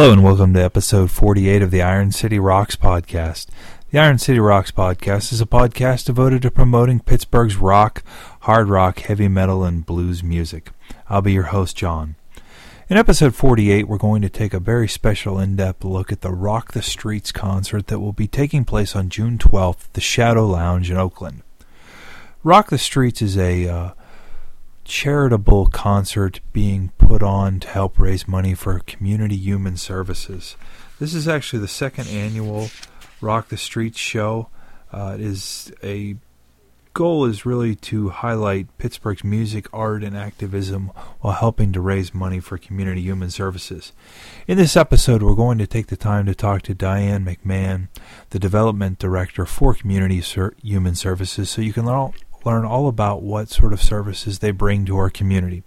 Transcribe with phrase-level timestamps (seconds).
[0.00, 3.48] Hello and welcome to episode 48 of the Iron City Rocks podcast.
[3.90, 8.02] The Iron City Rocks podcast is a podcast devoted to promoting Pittsburgh's rock,
[8.40, 10.70] hard rock, heavy metal, and blues music.
[11.10, 12.14] I'll be your host, John.
[12.88, 16.32] In episode 48, we're going to take a very special in depth look at the
[16.32, 20.46] Rock the Streets concert that will be taking place on June 12th at the Shadow
[20.46, 21.42] Lounge in Oakland.
[22.42, 23.90] Rock the Streets is a uh,
[24.84, 30.56] charitable concert being put on to help raise money for community human services.
[30.98, 32.70] This is actually the second annual
[33.20, 34.48] Rock the Streets show.
[34.92, 36.16] Uh, it is a
[36.92, 42.40] goal is really to highlight Pittsburgh's music, art, and activism while helping to raise money
[42.40, 43.92] for community human services.
[44.46, 47.88] In this episode, we're going to take the time to talk to Diane McMahon,
[48.30, 50.20] the development director for Community
[50.62, 52.12] Human Services, so you can learn,
[52.44, 55.62] learn all about what sort of services they bring to our community.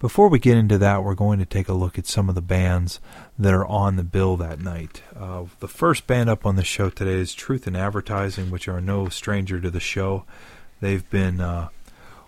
[0.00, 2.40] Before we get into that, we're going to take a look at some of the
[2.40, 3.00] bands
[3.36, 5.02] that are on the bill that night.
[5.18, 8.80] Uh, the first band up on the show today is Truth in Advertising, which are
[8.80, 10.24] no stranger to the show.
[10.80, 11.70] They've been uh,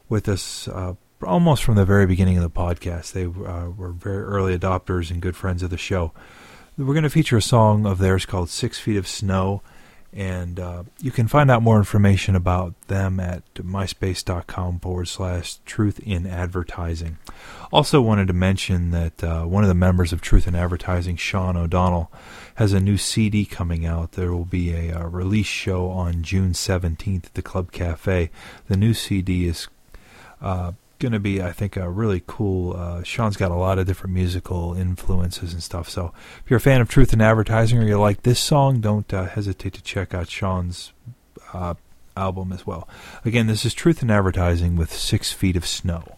[0.08, 3.12] with us uh, almost from the very beginning of the podcast.
[3.12, 6.12] They uh, were very early adopters and good friends of the show.
[6.76, 9.62] We're going to feature a song of theirs called Six Feet of Snow
[10.12, 16.00] and uh, you can find out more information about them at myspace.com forward slash truth
[16.00, 17.18] in advertising.
[17.72, 21.56] Also, wanted to mention that uh, one of the members of Truth in Advertising, Sean
[21.56, 22.10] O'Donnell,
[22.56, 24.12] has a new CD coming out.
[24.12, 28.30] There will be a, a release show on June 17th at the Club Cafe.
[28.66, 29.68] The new CD is
[30.40, 32.76] uh, going to be, I think, a really cool.
[32.76, 35.88] Uh, Sean's got a lot of different musical influences and stuff.
[35.88, 36.12] So
[36.44, 39.24] if you're a fan of Truth in Advertising or you like this song, don't uh,
[39.24, 40.92] hesitate to check out Sean's
[41.52, 41.74] uh,
[42.16, 42.88] album as well.
[43.24, 46.16] Again, this is Truth in Advertising with Six Feet of Snow.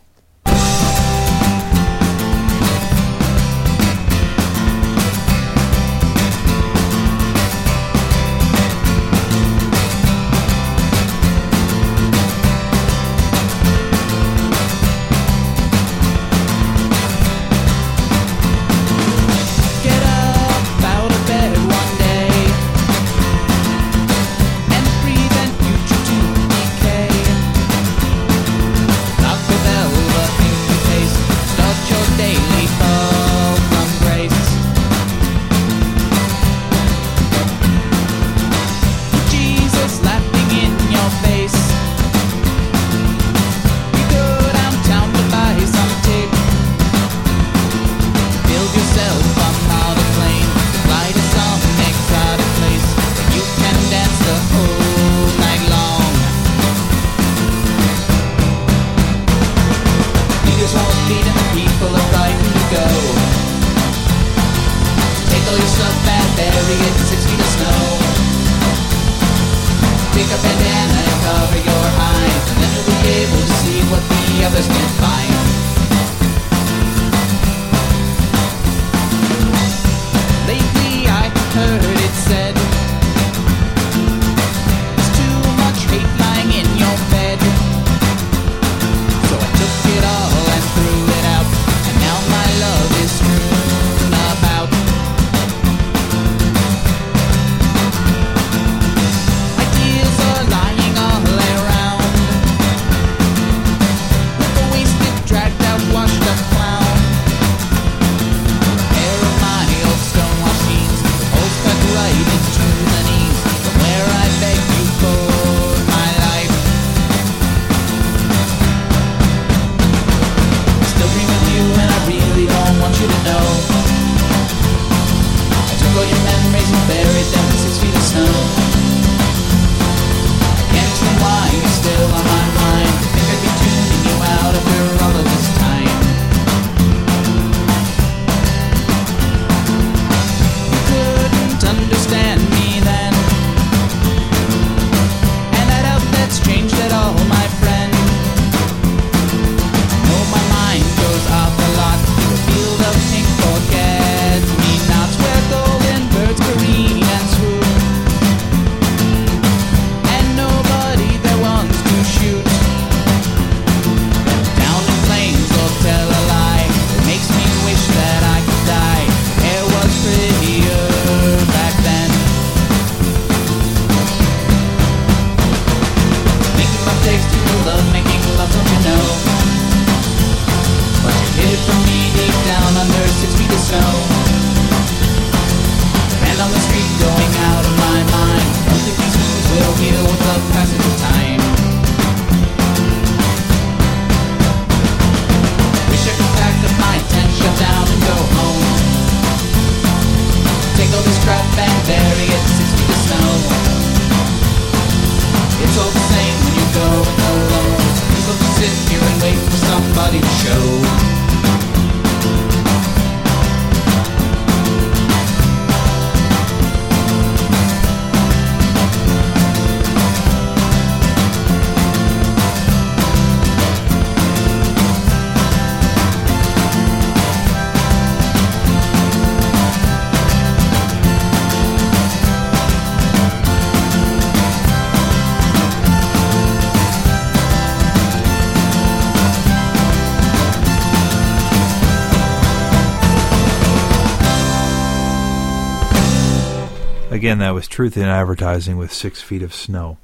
[247.52, 249.98] That was Truth in Advertising with Six Feet of Snow.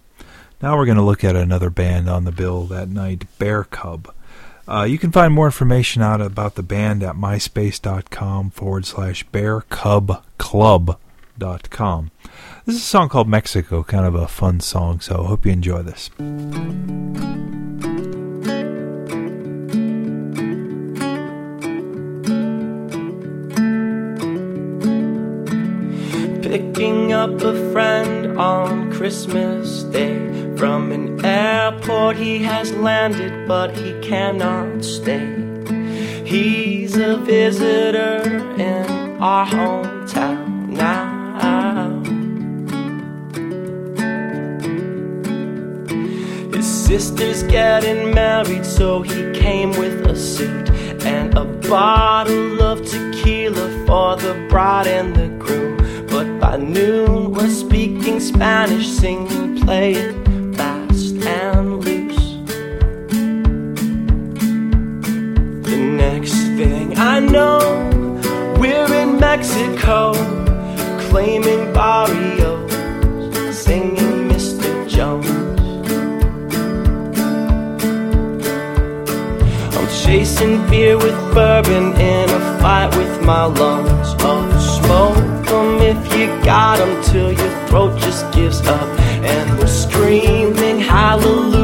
[0.60, 4.14] Now we're going to look at another band on the bill that night, Bear Cub.
[4.68, 12.10] Uh, you can find more information out about the band at myspace.com forward slash bearcubclub.com.
[12.66, 15.52] This is a song called Mexico, kind of a fun song, so I hope you
[15.52, 16.10] enjoy this.
[26.48, 30.16] Picking up a friend on Christmas Day.
[30.56, 35.28] From an airport he has landed, but he cannot stay.
[36.24, 38.22] He's a visitor
[38.58, 42.00] in our hometown now.
[46.50, 50.70] His sister's getting married, so he came with a suit
[51.04, 55.27] and a bottle of tequila for the bride and the
[56.58, 62.36] noon we're speaking Spanish, singing, playing fast and loose.
[65.66, 67.58] The next thing I know,
[68.58, 70.12] we're in Mexico,
[71.08, 72.72] claiming barrios,
[73.56, 74.88] singing Mr.
[74.88, 75.60] Jones.
[79.76, 84.14] I'm chasing beer with bourbon in a fight with my lungs.
[84.20, 84.47] Oh,
[86.18, 88.88] you got them till your throat just gives up.
[89.22, 91.57] And we're screaming hallelujah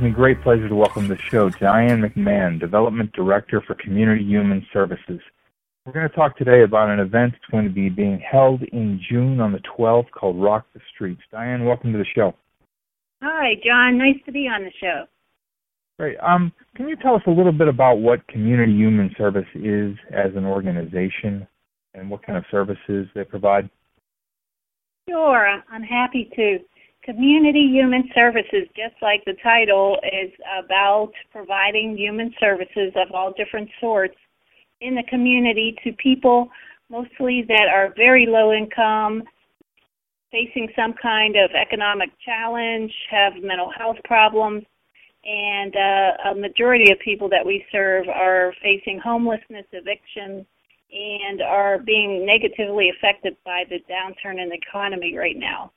[0.00, 4.24] gives me great pleasure to welcome to the show Diane McMahon, Development Director for Community
[4.24, 5.20] Human Services.
[5.84, 8.98] We're going to talk today about an event that's going to be being held in
[9.10, 11.20] June on the 12th called Rock the Streets.
[11.30, 12.34] Diane, welcome to the show.
[13.22, 13.98] Hi, John.
[13.98, 15.04] Nice to be on the show.
[15.98, 16.16] Great.
[16.20, 20.34] Um, can you tell us a little bit about what Community Human Service is as
[20.34, 21.46] an organization
[21.92, 23.68] and what kind of services they provide?
[25.10, 26.58] Sure, I'm happy to.
[27.02, 33.70] Community Human Services, just like the title, is about providing human services of all different
[33.80, 34.16] sorts
[34.80, 36.48] in the community to people
[36.90, 39.22] mostly that are very low income,
[40.30, 44.64] facing some kind of economic challenge, have mental health problems,
[45.24, 50.44] and uh, a majority of people that we serve are facing homelessness, eviction,
[50.92, 55.70] and are being negatively affected by the downturn in the economy right now.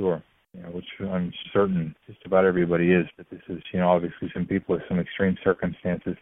[0.00, 0.22] Sure.
[0.54, 4.46] Yeah, which I'm certain just about everybody is, but this is, you know, obviously some
[4.46, 6.16] people with some extreme circumstances.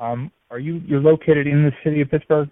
[0.00, 2.48] Um, are you you're located in the city of Pittsburgh?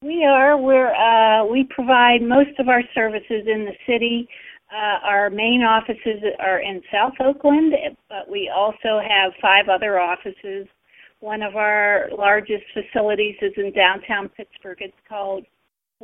[0.00, 0.56] We are.
[0.56, 4.26] We're uh, we provide most of our services in the city.
[4.72, 7.74] Uh, our main offices are in South Oakland,
[8.08, 10.66] but we also have five other offices.
[11.20, 14.78] One of our largest facilities is in downtown Pittsburgh.
[14.80, 15.44] It's called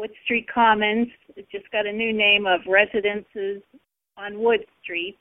[0.00, 1.08] Wood Street Commons.
[1.36, 3.62] It just got a new name of Residences
[4.16, 5.18] on Wood Street.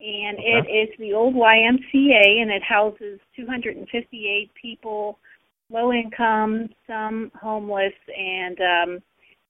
[0.00, 0.58] And okay.
[0.58, 5.18] it is the old YMCA, and it houses 258 people,
[5.70, 8.98] low income, some homeless, and um,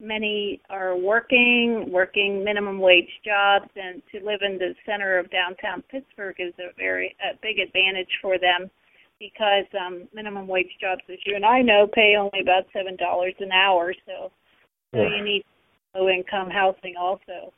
[0.01, 5.83] many are working, working minimum wage jobs, and to live in the center of downtown
[5.91, 8.71] Pittsburgh is a very a big advantage for them
[9.19, 13.35] because um, minimum wage jobs, as you and I know, pay only about seven dollars
[13.41, 13.95] an hour.
[14.07, 14.31] So,
[14.95, 15.45] so you need
[15.95, 17.52] low income housing also.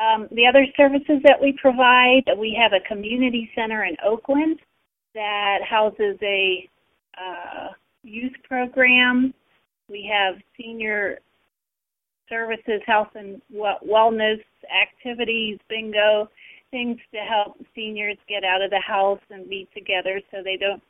[0.00, 4.60] Um, the other services that we provide, we have a community center in Oakland
[5.14, 6.68] that houses a
[7.18, 7.68] uh,
[8.02, 9.34] youth program.
[9.88, 11.18] We have senior
[12.28, 16.28] services, health and wellness activities, bingo,
[16.70, 20.82] things to help seniors get out of the house and be together so they don't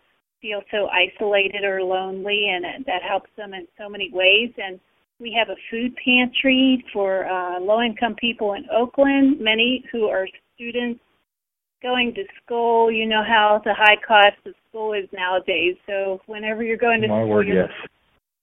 [0.43, 4.51] feel so isolated or lonely, and that helps them in so many ways.
[4.63, 4.79] And
[5.21, 10.27] we have a food pantry for uh, low income people in Oakland, many who are
[10.55, 11.01] students
[11.83, 12.91] going to school.
[12.91, 15.77] You know how the high cost of school is nowadays.
[15.87, 17.71] So whenever you're going to My school, word, you're, yes.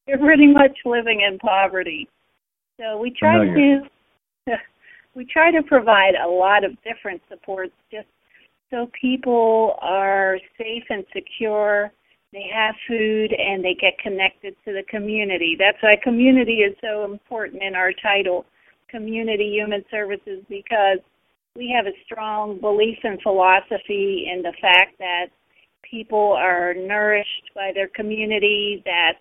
[0.07, 2.07] you're pretty much living in poverty.
[2.79, 3.81] So we try Familiar.
[4.48, 4.55] to
[5.15, 8.07] we try to provide a lot of different supports just
[8.69, 11.91] so people are safe and secure
[12.34, 15.55] they have food and they get connected to the community.
[15.57, 18.46] That's why community is so important in our title,
[18.89, 21.00] Community Human Services, because
[21.55, 25.27] we have a strong belief and philosophy in the fact that
[25.89, 29.13] people are nourished by their community, that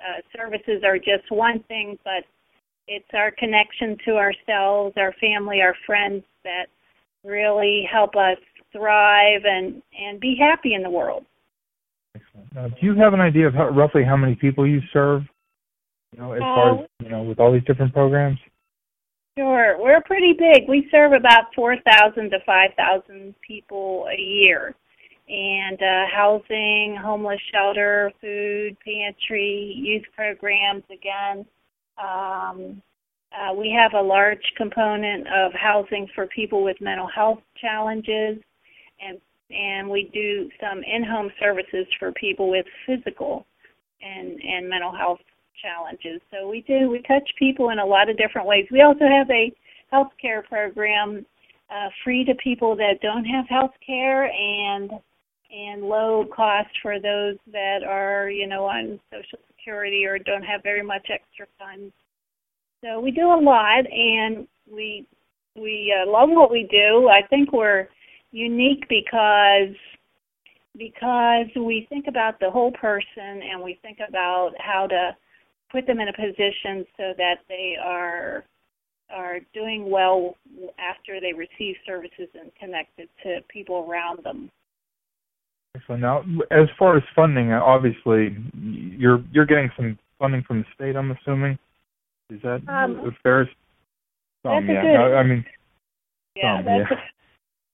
[0.00, 2.24] uh, services are just one thing, but
[2.86, 6.66] it's our connection to ourselves, our family, our friends that
[7.24, 8.38] really help us
[8.72, 11.24] thrive and, and be happy in the world.
[12.14, 12.54] Excellent.
[12.54, 15.22] Now, do you have an idea of how, roughly how many people you serve?
[16.12, 18.38] You know, as far as you know, with all these different programs.
[19.36, 20.68] Sure, we're pretty big.
[20.68, 24.76] We serve about four thousand to five thousand people a year,
[25.28, 30.84] and uh, housing, homeless shelter, food pantry, youth programs.
[30.88, 31.44] Again,
[31.98, 32.80] um,
[33.32, 38.38] uh, we have a large component of housing for people with mental health challenges,
[39.04, 39.18] and
[39.50, 43.46] and we do some in-home services for people with physical
[44.02, 45.20] and and mental health
[45.60, 46.20] challenges.
[46.30, 48.66] So we do we touch people in a lot of different ways.
[48.70, 49.52] We also have a
[49.90, 51.24] health care program
[51.70, 54.90] uh, free to people that don't have health care and
[55.50, 60.62] and low cost for those that are you know on social security or don't have
[60.62, 61.92] very much extra funds.
[62.82, 65.06] So we do a lot and we
[65.56, 67.08] we uh, love what we do.
[67.08, 67.88] I think we're
[68.34, 69.74] unique because
[70.76, 75.16] because we think about the whole person and we think about how to
[75.70, 78.44] put them in a position so that they are
[79.10, 80.36] are doing well
[80.78, 84.50] after they receive services and connected to people around them.
[85.76, 86.02] Excellent.
[86.02, 90.96] Now, as far as funding, obviously you're you're getting some funding from the state.
[90.96, 91.56] I'm assuming.
[92.30, 93.48] Is that um, fair?
[94.42, 94.82] Some, yeah.
[94.82, 95.44] Good, I, I mean,
[96.34, 96.90] yeah, some, that's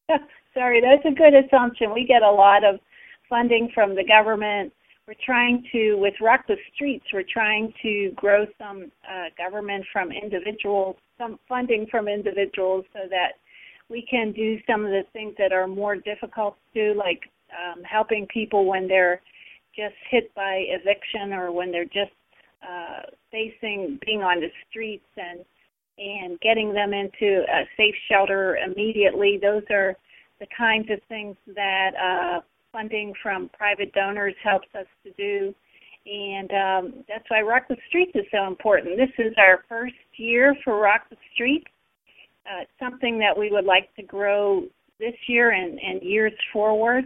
[0.09, 0.17] yeah.
[0.17, 0.19] A,
[0.54, 1.95] Sorry, that's a good assumption.
[1.95, 2.80] We get a lot of
[3.28, 4.73] funding from the government.
[5.07, 10.11] We're trying to, with Rock the Streets, we're trying to grow some uh, government from
[10.12, 13.33] individuals, some funding from individuals so that
[13.88, 17.83] we can do some of the things that are more difficult to do, like um,
[17.83, 19.21] helping people when they're
[19.75, 22.12] just hit by eviction or when they're just
[22.62, 25.40] uh, facing being on the streets and
[25.99, 29.38] and getting them into a safe shelter immediately.
[29.40, 29.97] Those are
[30.41, 32.41] the kinds of things that uh,
[32.73, 35.55] funding from private donors helps us to do.
[36.07, 38.97] And um, that's why Rock the Streets is so important.
[38.97, 41.67] This is our first year for Rock the Streets,
[42.47, 44.65] uh, something that we would like to grow
[44.99, 47.05] this year and, and years forward.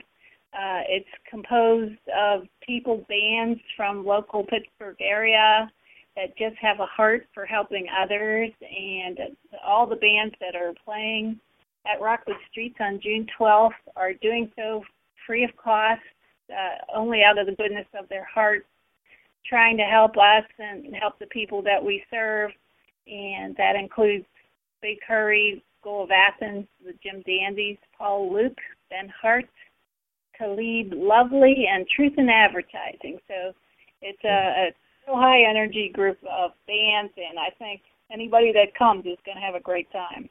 [0.52, 5.70] Uh, it's composed of people, bands from local Pittsburgh area
[6.14, 9.18] that just have a heart for helping others, and
[9.66, 11.40] all the bands that are playing
[11.86, 14.82] at Rock the Streets on June 12th are doing so
[15.26, 16.00] free of cost,
[16.50, 18.66] uh, only out of the goodness of their hearts,
[19.46, 22.50] trying to help us and help the people that we serve,
[23.06, 24.24] and that includes
[24.80, 28.58] Big Curry, School of Athens, the Jim Dandies, Paul Luke,
[28.90, 29.48] Ben Hardt,
[30.38, 33.18] Caleb Lovely, and Truth in Advertising.
[33.28, 33.52] So
[34.00, 34.72] it's a,
[35.10, 39.42] a high energy group of bands, and I think anybody that comes is going to
[39.42, 40.28] have a great time.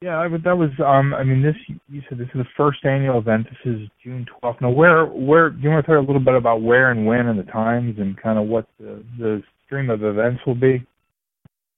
[0.00, 0.70] Yeah, I would, that was.
[0.78, 1.56] Um, I mean, this
[1.88, 3.48] you said this is the first annual event.
[3.50, 4.60] This is June twelfth.
[4.60, 5.50] Now, where, where?
[5.50, 7.96] Do you want to talk a little bit about where and when and the times
[7.98, 10.86] and kind of what the the stream of events will be?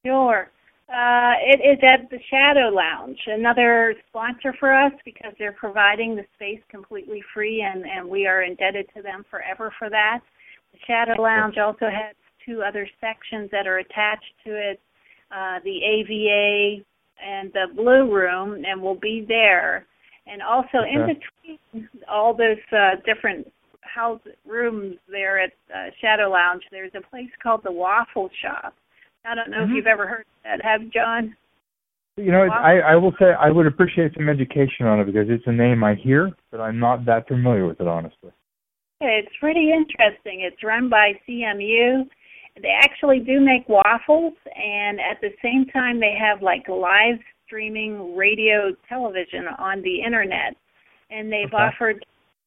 [0.04, 0.50] Sure.
[0.90, 6.24] Uh, it is at the Shadow Lounge, another sponsor for us because they're providing the
[6.34, 10.20] space completely free, and and we are indebted to them forever for that.
[10.72, 14.78] The Shadow Lounge also has two other sections that are attached to it,
[15.30, 16.84] uh, the AVA
[17.24, 19.86] and the Blue Room, and we'll be there.
[20.26, 20.94] And also Okay.
[20.94, 21.06] in
[21.72, 23.50] between all those uh, different
[23.82, 28.74] house rooms there at uh, Shadow Lounge, there's a place called the Waffle Shop.
[29.24, 29.70] I don't know Mhm.
[29.70, 31.36] if you've ever heard of that, have you, John?
[32.16, 35.46] You know, I I will say I would appreciate some education on it because it's
[35.46, 38.30] a name I hear, but I'm not that familiar with it honestly.
[39.00, 40.40] It's pretty interesting.
[40.40, 42.08] It's run by CMU.
[42.60, 48.16] They actually do make waffles, and at the same time, they have like live streaming
[48.16, 50.56] radio television on the internet.
[51.10, 51.62] And they've Okay.
[51.62, 52.04] offered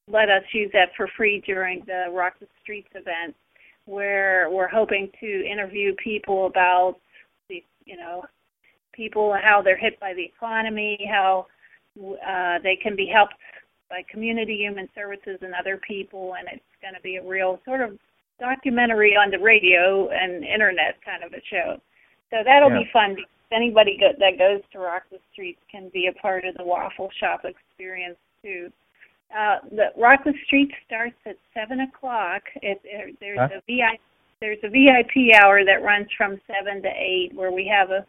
[0.08, 3.36] let us use that for free during the Rock the Streets event,
[3.86, 6.96] where we're hoping to interview people about
[7.50, 8.24] the, you know,
[8.92, 11.48] people how they're hit by the economy, how
[12.00, 13.36] uh, they can be helped
[13.90, 17.82] by community human services and other people, and it's going to be a real sort
[17.82, 17.98] of
[18.44, 21.80] documentary on the radio and internet kind of a show.
[22.30, 22.80] So that'll Yeah.
[22.84, 23.16] be fun.
[23.16, 26.64] because Anybody go, that goes to Rock the Streets can be a part of the
[26.64, 28.72] waffle shop experience too.
[29.34, 32.42] Uh, the Rock the Streets starts at seven o'clock.
[32.62, 33.56] It, it, there's Okay.
[33.56, 34.00] a VI,
[34.42, 38.06] there's a VIP hour that runs from seven to eight, where we have a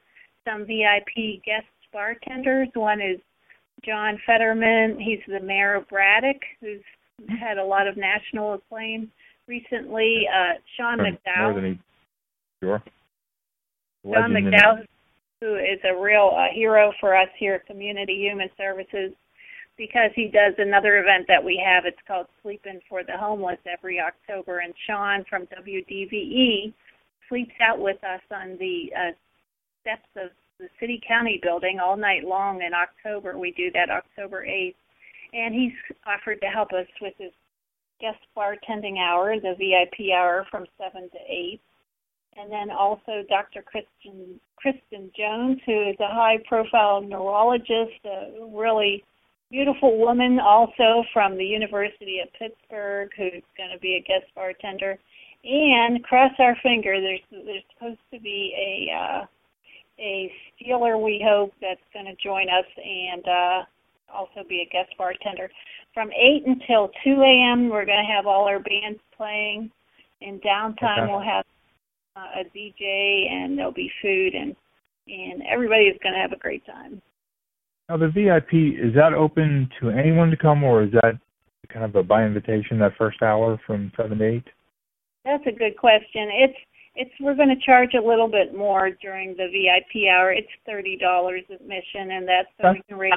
[0.47, 2.68] some VIP guest bartenders.
[2.75, 3.20] One is
[3.85, 4.99] John Fetterman.
[4.99, 6.83] He's the mayor of Braddock, who's
[7.38, 9.11] had a lot of national acclaim
[9.46, 10.26] recently.
[10.33, 11.78] Uh, Sean More McDowell.
[12.62, 12.83] sure.
[14.26, 14.85] In- McDowell,
[15.40, 19.12] who is a real uh, hero for us here at Community Human Services,
[19.76, 21.85] because he does another event that we have.
[21.85, 26.72] It's called Sleeping for the Homeless every October, and Sean from WDVE
[27.28, 29.12] sleeps out with us on the uh,
[29.80, 30.30] steps of
[30.61, 33.37] the City County building all night long in October.
[33.38, 34.74] We do that October 8th,
[35.33, 35.72] and he's
[36.07, 37.33] offered to help us with his
[38.04, 41.60] guest bartending hour, the VIP hour from 7 to 8
[42.36, 43.62] and then also Dr.
[43.62, 49.04] Kristen Kristen Jones, who is a high-profile neurologist, a really
[49.50, 54.98] beautiful woman, also from the University of Pittsburgh, who's going to be a guest bartender.
[55.44, 59.26] And cross our finger, there's there's supposed to be a uh,
[59.98, 63.62] a Steeler, we hope, that's going to join us and uh,
[64.12, 65.50] also be a guest bartender.
[65.94, 69.70] From 8 until 2 a.m., we're going to have all our bands playing.
[70.20, 71.12] In downtime, Okay.
[71.12, 71.44] we'll have
[72.16, 74.54] uh, a DJ and there'll be food and
[75.07, 77.02] and everybody is going to have a great time.
[77.88, 81.18] Now the VIP is that open to anyone to come, or is that
[81.68, 84.44] kind of a by invitation that first hour from seven to eight?
[85.24, 86.30] That's a good question.
[86.33, 86.59] It's
[86.96, 90.33] it's we're going to charge a little bit more during the VIP hour.
[90.33, 93.12] It's thirty dollars admission, and that's so we can raise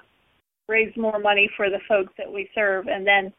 [0.68, 2.88] raise more money for the folks that we serve.
[2.88, 3.34] And then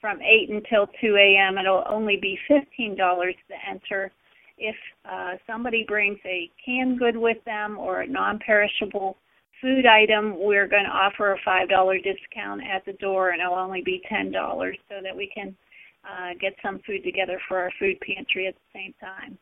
[0.00, 4.10] from eight until two a.m., it'll only be fifteen dollars to enter.
[4.56, 4.76] If
[5.10, 9.16] uh, somebody brings a canned good with them or a non-perishable
[9.60, 13.54] food item, we're going to offer a five dollar discount at the door, and it'll
[13.54, 15.56] only be ten dollars, so that we can
[16.04, 19.38] uh, get some food together for our food pantry at the same time.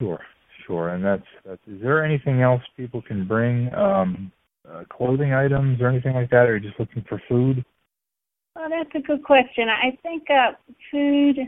[0.00, 0.20] Sure,
[0.66, 0.90] sure.
[0.90, 1.62] And that's that's.
[1.66, 3.72] Is there anything else people can bring?
[3.74, 4.30] Um,
[4.72, 7.64] uh, clothing items or anything like that, or are you just looking for food?
[8.54, 9.68] Well, that's a good question.
[9.68, 10.52] I think uh,
[10.90, 11.38] food.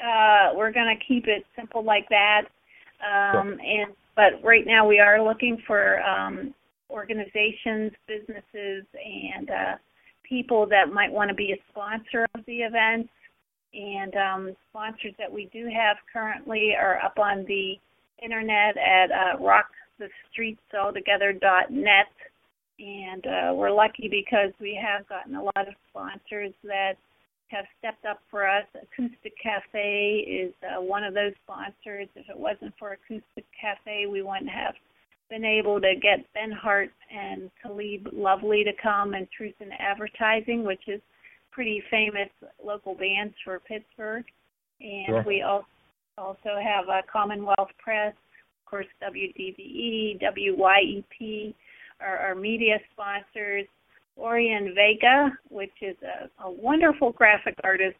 [0.00, 2.42] Uh, we're going to keep it simple like that.
[3.00, 6.54] Um, and but right now we are looking for um,
[6.90, 9.76] organizations, businesses, and uh,
[10.28, 13.08] people that might want to be a sponsor of the event.
[13.72, 17.74] And um, sponsors that we do have currently are up on the
[18.22, 22.06] internet at uh, rockthestreetsaltogether.net.
[22.78, 26.94] And uh, we're lucky because we have gotten a lot of sponsors that
[27.48, 28.64] have stepped up for us.
[28.74, 32.08] Acoustic Cafe is uh, one of those sponsors.
[32.16, 34.74] If it wasn't for Acoustic Cafe, we wouldn't have
[35.30, 40.64] been able to get Ben Hardt and Caleb Lovely to come and Truth in Advertising,
[40.64, 41.00] which is
[41.52, 42.28] pretty famous
[42.64, 44.24] local bands for Pittsburgh.
[44.80, 45.24] And Sure.
[45.26, 45.66] we also
[46.18, 51.54] also have uh, Commonwealth Press, of course, WDVE, WYEP,
[52.00, 53.66] our, our media sponsors,
[54.18, 57.96] Orion Vega, which is a, a wonderful graphic artist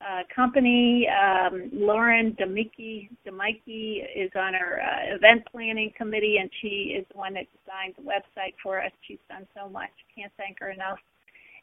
[0.00, 1.08] uh, company.
[1.08, 7.34] Um, Lauren Demicki, is on our uh, event planning committee, and she is the one
[7.34, 8.92] that designed the website for us.
[9.06, 9.90] She's done so much.
[10.14, 10.98] Can't thank her enough.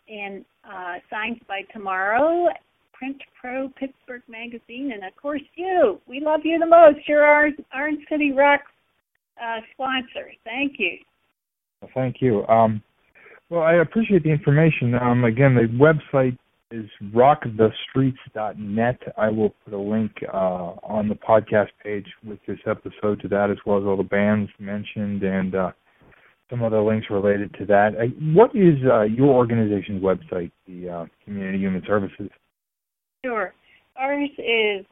[0.10, 2.49] And uh, Signs by Tomorrow,
[2.93, 5.99] Print Pro Pittsburgh Magazine, and of course you.
[6.08, 7.08] We love you the most.
[7.08, 8.62] You're our Iron City Rock
[9.41, 10.32] uh, sponsor.
[10.43, 10.97] Thank you.
[11.93, 12.45] Thank you.
[12.47, 12.81] Um,
[13.49, 14.95] well, I appreciate the information.
[14.95, 16.37] Um, again, the website
[16.71, 18.99] is rockthestreets.net.
[19.17, 23.49] I will put a link uh, on the podcast page with this episode to that,
[23.51, 25.71] as well as all the bands mentioned and uh,
[26.49, 27.95] some other links related to that.
[27.99, 32.29] Uh, what is uh, your organization's website, the uh, Community Human Services?
[33.23, 33.53] Sure.
[33.97, 34.85] Ours is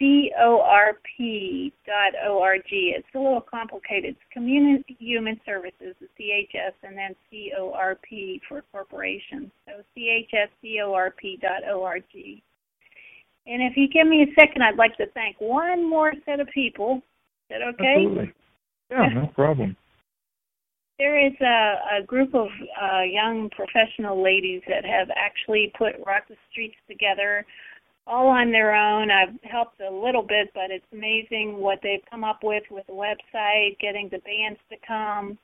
[0.00, 2.62] www.chscorp.org.
[2.70, 4.10] It's a little complicated.
[4.10, 9.50] It's Community Human Services, the CHS, and then CORP for corporations.
[9.66, 12.04] So chscorp.org.
[13.46, 16.48] And if you give me a second, I'd like to thank one more set of
[16.48, 17.02] people.
[17.50, 18.06] Is that okay?
[18.06, 18.32] Absolutely.
[18.90, 19.76] Yeah, no problem.
[20.96, 22.46] There is a, a group of
[22.80, 27.44] uh, young professional ladies that have actually put Rock the Streets together
[28.06, 29.10] all on their own.
[29.10, 32.92] I've helped a little bit, but it's amazing what they've come up with with the
[32.92, 35.38] website, getting the bands to come,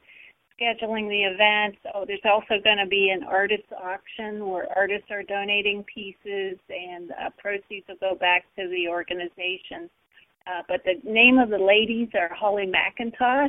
[0.61, 1.79] scheduling the events.
[1.95, 7.13] Oh, there's also going to be an artist auction where artists are donating pieces and
[7.13, 9.89] uh, proceeds will go back to the organization.
[10.47, 13.49] Uh, but the name of the ladies are Holly McIntosh,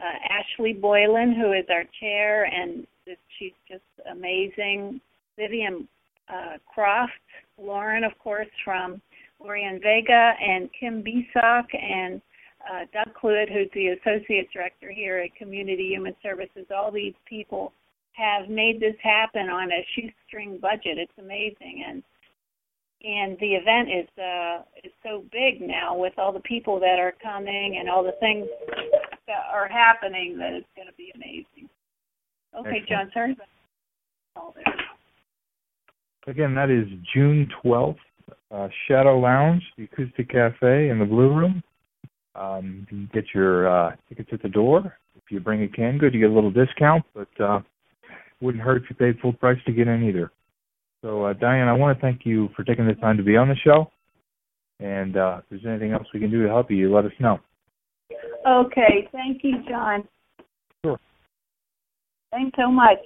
[0.00, 2.86] uh, Ashley Boylan, who is our chair, and
[3.38, 5.00] she's just amazing.
[5.36, 5.88] Vivian
[6.28, 7.12] uh, Croft,
[7.60, 9.00] Lauren, of course, from
[9.40, 12.20] Orion Vega, and Kim Bisock, and
[12.70, 16.66] uh, Doug Cluid, who's the associate director here at Community Human Services.
[16.74, 17.72] All these people
[18.12, 20.98] have made this happen on a shoestring budget.
[20.98, 22.02] It's amazing, and
[23.02, 27.14] and the event is uh, is so big now with all the people that are
[27.22, 28.46] coming and all the things
[29.26, 31.68] that are happening that it's going to be amazing.
[32.58, 33.32] Okay, John, sorry.
[33.32, 33.46] about
[34.36, 34.64] all this.
[36.26, 37.96] Again, that is June 12th,
[38.50, 41.62] uh, Shadow Lounge, the Acoustic Cafe in the Blue Room.
[42.34, 44.96] Um, you can get your uh, tickets at the door.
[45.16, 47.60] If you bring a can good, you get a little discount, but uh,
[48.40, 50.30] wouldn't hurt if you paid full price to get in either.
[51.02, 53.48] So, uh, Diane, I want to thank you for taking the time to be on
[53.48, 53.90] the show.
[54.78, 57.12] And uh, if there's anything else we can do to help you, you let us
[57.18, 57.38] know.
[58.46, 60.06] Okay, thank you, John.
[60.84, 60.98] Sure.
[62.30, 62.98] Thanks so much.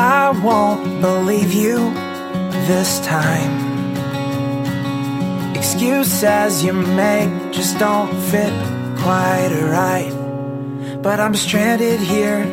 [0.00, 1.90] I won't believe you
[2.68, 3.66] this time.
[5.56, 8.52] Excuses you make just don't fit
[8.96, 10.12] quite right.
[11.02, 12.44] But I'm stranded here,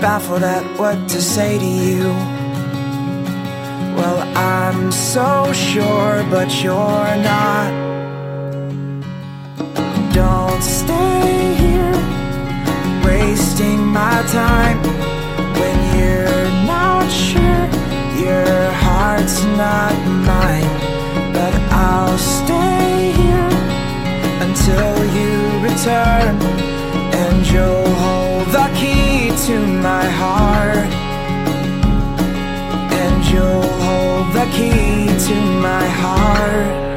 [0.00, 2.04] baffled at what to say to you.
[3.96, 7.72] Well, I'm so sure, but you're not.
[10.14, 15.21] Don't stay here, wasting my time
[19.56, 19.94] not
[20.28, 20.74] mine
[21.32, 23.50] but i'll stay here
[24.46, 25.32] until you
[25.68, 26.34] return
[27.22, 30.92] and you'll hold the key to my heart.
[33.02, 36.91] And you'll hold the key to my heart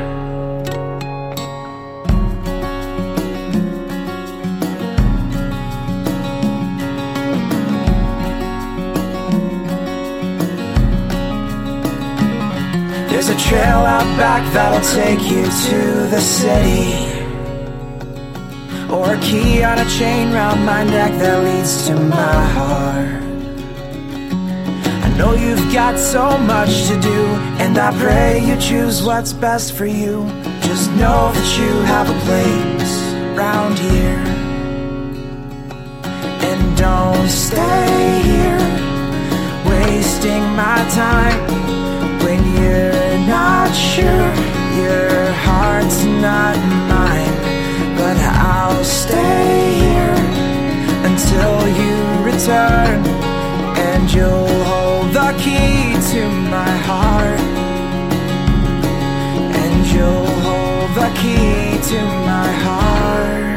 [13.49, 17.13] trail out back that'll take you to the city.
[18.91, 23.21] Or a key on a chain round my neck that leads to my heart.
[25.05, 27.21] I know you've got so much to do,
[27.61, 30.25] and I pray you choose what's best for you.
[30.61, 32.95] Just know that you have a place
[33.37, 34.25] round here.
[36.49, 38.63] And don't stay here,
[39.69, 41.84] wasting my time
[43.17, 44.31] not sure.
[44.81, 46.57] Your heart's not
[46.91, 47.35] mine,
[47.95, 50.19] but I'll stay here
[51.09, 53.05] until you return,
[53.89, 57.39] and you'll hold the key to my heart
[59.75, 63.54] and you'll hold the key to my heart.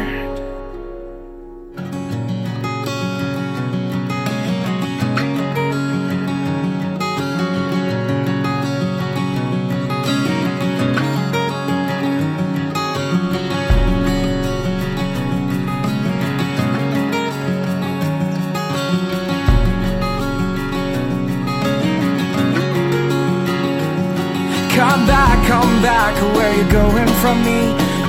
[25.88, 27.60] Back, where you going from me?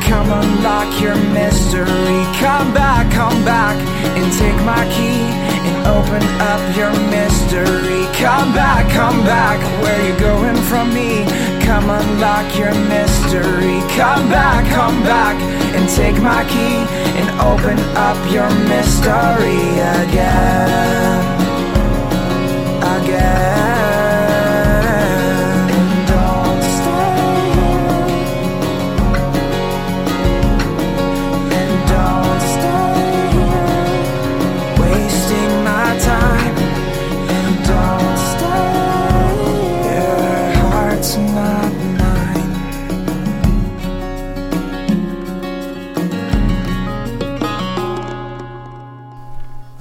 [0.09, 2.19] Come unlock your mystery.
[2.43, 3.77] Come back, come back,
[4.17, 5.21] and take my key
[5.67, 8.03] and open up your mystery.
[8.25, 11.23] Come back, come back, where you going from me?
[11.67, 13.79] Come unlock your mystery.
[13.99, 15.37] Come back, come back,
[15.75, 16.77] and take my key
[17.19, 19.63] and open up your mystery.
[20.03, 21.58] Again.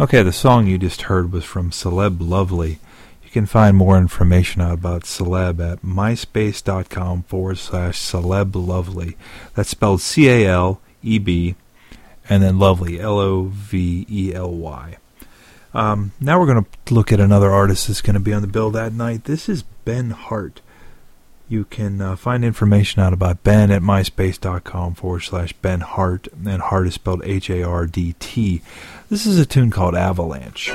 [0.08, 2.78] Okay, the song you just heard was from Caleb Lovely.
[3.22, 9.18] You can find more information out about Caleb at myspace.com forward slash Caleb Lovely.
[9.54, 11.56] That's spelled C A L E B
[12.26, 14.96] and then Lovely, L O V E L Y.
[15.74, 18.48] Um, now we're going to look at another artist that's going to be on the
[18.48, 19.24] bill that night.
[19.24, 20.62] This is Ben Hardt.
[21.50, 26.62] You can uh, find information out about Ben at myspace.com forward slash Ben Hardt, and
[26.62, 28.62] Hardt is spelled H A R D T.
[29.10, 30.68] This is a tune called Avalanche.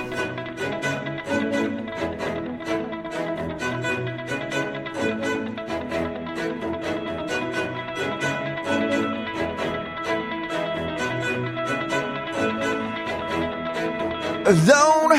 [14.46, 15.14] Alone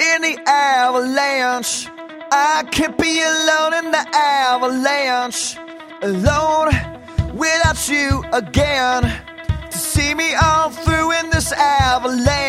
[0.00, 1.86] in the avalanche.
[2.32, 5.56] I can't be alone in the avalanche.
[6.02, 6.72] Alone
[7.32, 9.02] without you again.
[9.70, 12.39] To see me all through in this avalanche.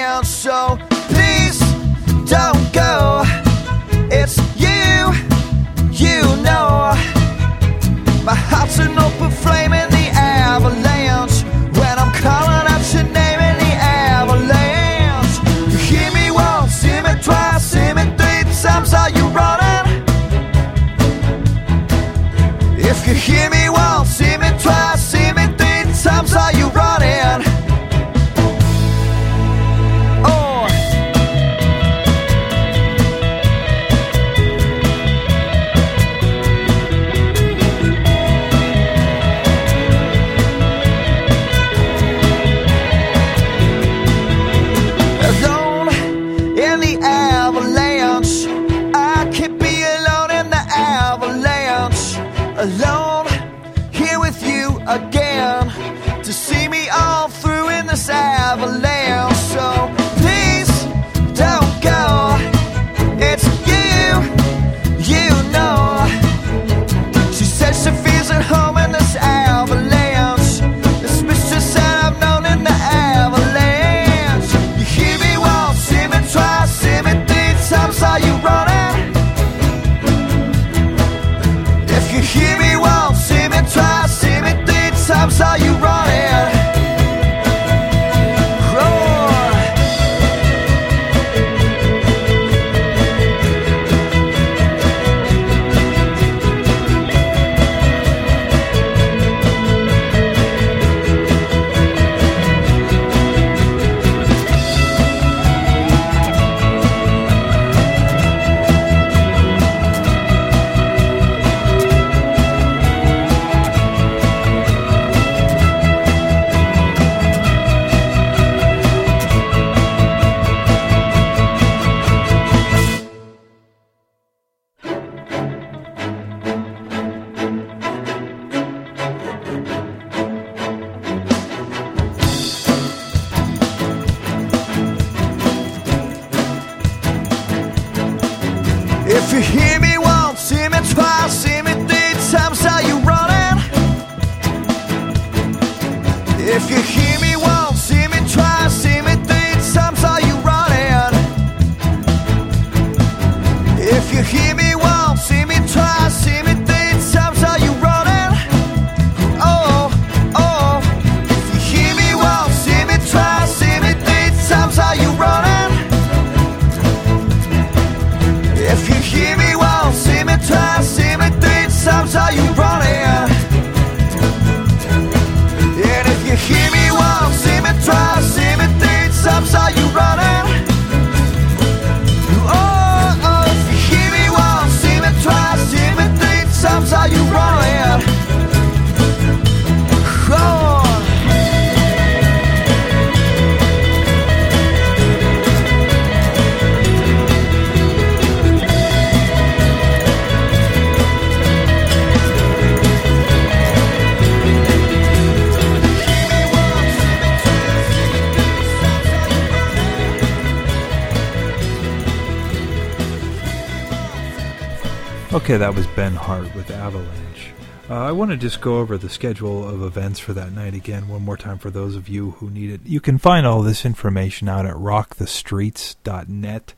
[215.51, 217.51] Okay, that was Ben Hardt with Avalanche.
[217.89, 221.09] Uh, I want to just go over the schedule of events for that night again
[221.09, 222.79] one more time for those of you who need it.
[222.85, 226.73] You can find all this information out at rockthestreets.net.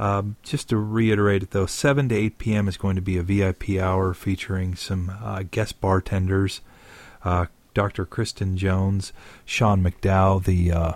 [0.00, 2.66] Um, just to reiterate it though, 7 to 8 p.m.
[2.66, 6.60] is going to be a VIP hour featuring some uh, guest bartenders.
[7.22, 8.04] Uh, Dr.
[8.04, 9.12] Kristen Jones,
[9.44, 10.92] Sean McDowell, the uh,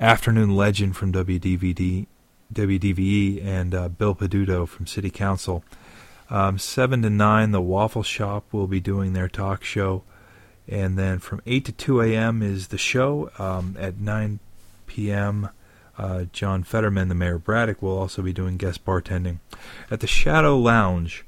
[0.00, 2.08] afternoon legend from WDVD,
[2.52, 5.62] WDVE, and uh, Bill Peduto from City Council.
[6.30, 10.02] Um, 7 to 9, the Waffle Shop will be doing their talk show.
[10.68, 12.42] And then from 8 to 2 a.m.
[12.42, 13.30] is the show.
[13.38, 14.38] Um, at 9
[14.86, 15.48] p.m.,
[15.96, 19.38] uh, John Fetterman, the Mayor of Braddock, will also be doing guest bartending.
[19.90, 21.24] At the Shadow Lounge,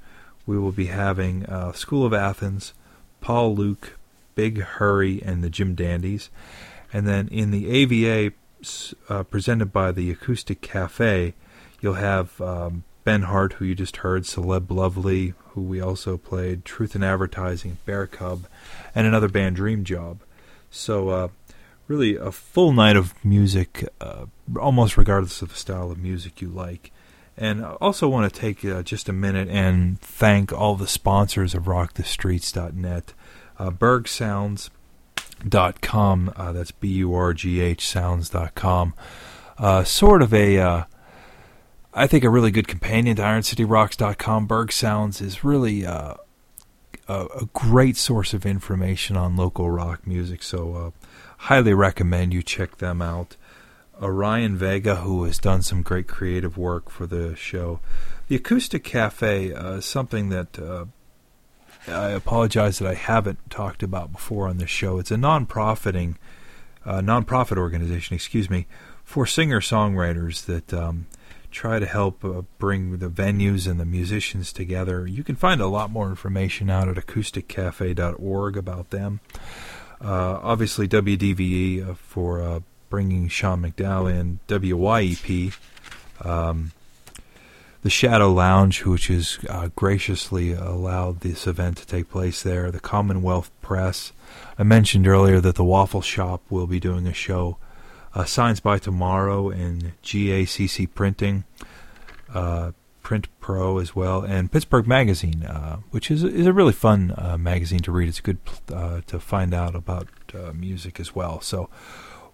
[0.47, 2.73] we will be having uh, School of Athens,
[3.21, 3.99] Paul Luke,
[4.35, 6.29] Big Hurry, and the Jim Dandies.
[6.93, 8.35] And then in the AVA,
[9.09, 11.35] uh, presented by the Acoustic Cafe,
[11.81, 16.64] you'll have um, Ben Hardt, who you just heard, Caleb Lovely, who we also played,
[16.64, 18.46] Truth in Advertising, Bear Cub,
[18.94, 20.20] and another band, Dream Job.
[20.70, 21.29] So, uh,
[21.88, 24.27] really, a full night of music, uh,
[24.61, 26.92] almost regardless of the style of music you like.
[27.37, 31.53] And I also want to take uh, just a minute and thank all the sponsors
[31.53, 33.12] of RockTheStreets.net.
[33.59, 34.70] Uh, Burgh Sounds,
[35.49, 36.33] dot com.
[36.37, 38.94] Uh, that's B U R G H sounds.com.
[39.59, 40.85] Uh, sort of a, uh,
[42.01, 44.47] I think, a really good companion to IronCityRocks.com.
[44.47, 46.15] Burgh Sounds is really uh,
[47.07, 50.43] a, a great source of information on local rock music.
[50.43, 50.91] So, uh,
[51.37, 53.37] highly recommend you check them out.
[54.01, 57.81] Orion Vega, who has done some great creative work for the show.
[58.29, 60.87] The Acoustic Cafe uh, is something that uh,
[61.87, 64.99] I apologize that I haven't talked about before on this show.
[64.99, 66.17] It's a non-profiting,
[66.87, 68.67] uh, non-profit organization, excuse me,
[69.05, 71.05] for singer-songwriters that um,
[71.51, 75.07] try to help uh, bring the venues and the musicians together.
[75.07, 79.21] You can find a lot more information out at acousticcafe.org about them.
[80.01, 85.55] Uh, obviously, WDVE uh, for uh, bringing Sean McDowell in, WYEP.
[86.24, 86.72] Um,
[87.83, 92.81] the Shadow Lounge, which has uh, graciously allowed this event to take place there, the
[92.81, 94.12] Commonwealth Press.
[94.59, 97.57] I mentioned earlier that the Waffle Shop will be doing a show,
[98.15, 101.45] uh, Signs by Tomorrow, and GACC Printing,
[102.33, 107.15] uh, Print Pro as well, and Pittsburgh Magazine, uh, which is is a really fun
[107.17, 108.09] uh, magazine to read.
[108.09, 108.39] It's good
[108.73, 110.09] uh, to find out about
[110.55, 111.41] music as well.
[111.41, 111.69] So,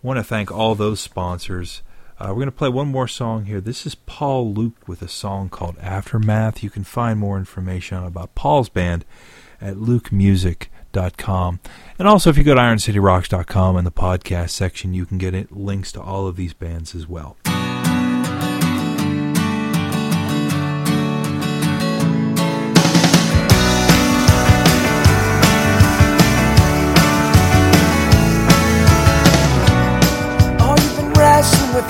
[0.02, 1.82] want to thank all those sponsors.
[2.18, 3.60] Uh, we're going to play one more song here.
[3.60, 6.62] This is Paul Luke with a song called Aftermath.
[6.62, 9.04] You can find more information about Paul's band
[9.60, 9.76] at
[10.96, 15.52] And also, if you go to ironcityrocks.com in the podcast section, you can get it,
[15.52, 17.36] links to all of these bands as well.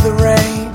[0.02, 0.65] The rain.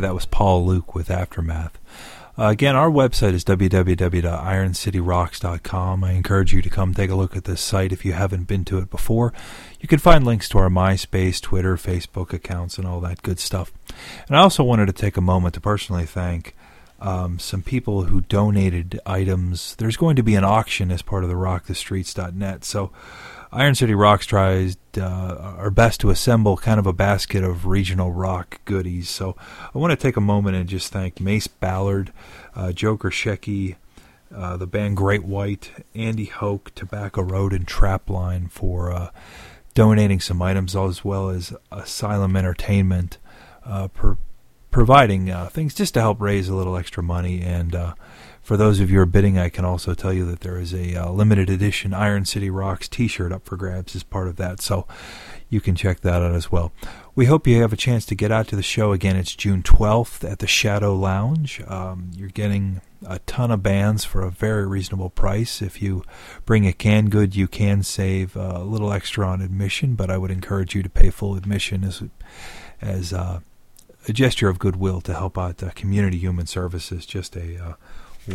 [0.00, 1.78] That was Paul Luke with Aftermath.
[2.38, 6.04] Uh, again, our website is www.ironcityrocks.com.
[6.04, 8.64] I encourage you to come take a look at this site if you haven't been
[8.66, 9.34] to it before.
[9.78, 13.72] You can find links to our MySpace, Twitter, Facebook accounts, and all that good stuff.
[14.26, 16.54] And I also wanted to take a moment to personally thank
[17.00, 19.74] um, some people who donated items.
[19.76, 22.64] There's going to be an auction as part of the RockTheStreets.net.
[22.64, 22.90] So
[23.52, 28.12] Iron City Rocks tries uh, our best to assemble kind of a basket of regional
[28.12, 29.08] rock goodies.
[29.08, 29.36] So
[29.74, 32.12] I want to take a moment and just thank Mace Ballard,
[32.54, 33.74] uh, Joker Shecky,
[34.32, 39.10] uh, the band Great White, Andy Hoke, Tobacco Road, and Trapline for uh,
[39.74, 43.18] donating some items, as well as Asylum Entertainment
[43.64, 43.88] uh,
[44.70, 47.74] providing uh, things just to help raise a little extra money and
[48.50, 50.74] for those of you who are bidding, I can also tell you that there is
[50.74, 54.60] a uh, limited edition Iron City Rocks T-shirt up for grabs as part of that,
[54.60, 54.88] so
[55.48, 56.72] you can check that out as well.
[57.14, 59.14] We hope you have a chance to get out to the show again.
[59.14, 61.62] It's June 12th at the Shadow Lounge.
[61.68, 65.62] Um, you're getting a ton of bands for a very reasonable price.
[65.62, 66.02] If you
[66.44, 70.18] bring a can good, you can save uh, a little extra on admission, but I
[70.18, 72.02] would encourage you to pay full admission as
[72.80, 73.38] as uh,
[74.08, 77.06] a gesture of goodwill to help out uh, community human services.
[77.06, 77.72] Just a uh,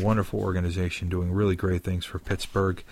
[0.04, 2.84] wonderful organization doing really great things for Pittsburgh.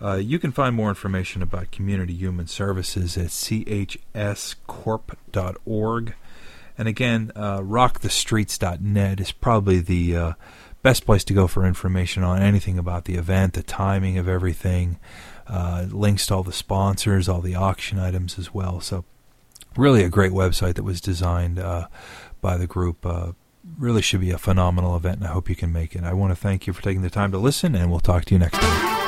[0.00, 4.54] Uh, you can find more information about Community Human Services at chscorp.org.
[6.78, 10.32] And again, uh, rockthestreets.net is probably the uh,
[10.82, 14.98] best place to go for information on anything about the event, the timing of everything,
[15.46, 18.80] uh, links to all the sponsors, all the auction items as well.
[18.80, 19.04] So,
[19.76, 21.88] really a great website that was designed uh,
[22.40, 23.32] by the group uh,
[23.78, 26.04] really should be a phenomenal event, and I hope you can make it.
[26.04, 28.34] I want to thank you for taking the time to listen, and we'll talk to
[28.34, 29.05] you next time.